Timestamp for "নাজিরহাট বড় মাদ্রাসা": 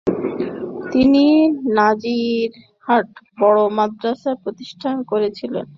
1.77-4.31